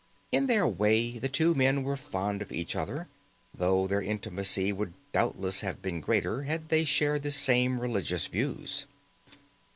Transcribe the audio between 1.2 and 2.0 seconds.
two men were